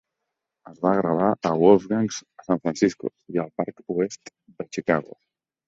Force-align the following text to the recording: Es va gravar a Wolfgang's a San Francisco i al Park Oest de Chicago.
Es 0.69 0.79
va 0.85 0.93
gravar 0.99 1.27
a 1.49 1.51
Wolfgang's 1.65 2.17
a 2.41 2.47
San 2.49 2.63
Francisco 2.65 3.13
i 3.37 3.45
al 3.47 3.55
Park 3.61 3.87
Oest 3.99 4.35
de 4.35 4.71
Chicago. 4.75 5.19